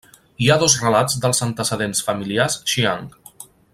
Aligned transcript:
Hi 0.43 0.47
ha 0.51 0.55
dos 0.61 0.77
relats 0.83 1.19
dels 1.25 1.41
antecedents 1.47 2.01
familiars 2.07 2.57
Xiang. 2.73 3.05